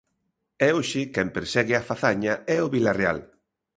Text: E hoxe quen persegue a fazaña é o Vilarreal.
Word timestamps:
E 0.67 0.69
hoxe 0.75 1.01
quen 1.13 1.29
persegue 1.37 1.75
a 1.77 1.87
fazaña 1.89 2.33
é 2.55 2.57
o 2.65 2.71
Vilarreal. 2.75 3.19